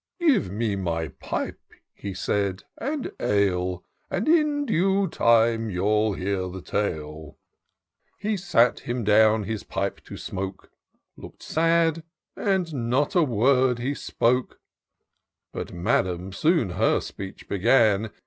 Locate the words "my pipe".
0.75-1.61